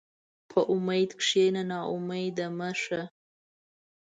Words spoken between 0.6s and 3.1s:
امید کښېنه، ناامیده مه شه.